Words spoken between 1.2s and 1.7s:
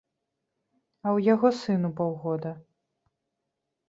яго